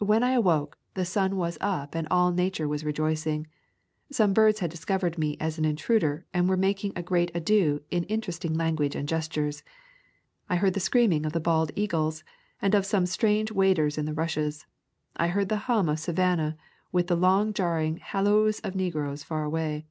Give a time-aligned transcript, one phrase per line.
[0.00, 3.46] When I awoke, the sun was up and all Na ture was rejoicing.
[4.10, 8.02] Some birds had discovered me as an intruder, and were making a great ado in
[8.06, 9.62] interesting language and gestures.
[10.48, 12.24] I heard the screaming of the bald eagles,
[12.60, 14.66] and of some strange waders in the rushes.
[15.16, 16.56] I heard the hum of Savannah
[16.90, 19.86] with the long jarring hallos of negroes far away.